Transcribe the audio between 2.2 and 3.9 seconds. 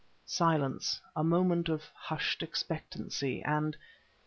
expectancy, and